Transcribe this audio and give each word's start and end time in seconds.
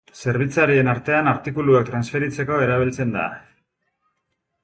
Zerbitzarien 0.19 0.87
artean 0.93 1.27
artikuluak 1.31 1.85
transferitzeko 1.91 2.57
erabiltzen 2.69 3.13
da. 3.19 3.27